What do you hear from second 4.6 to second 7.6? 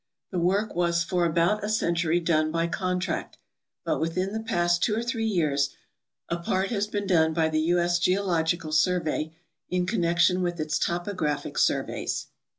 two or three years a part has been done by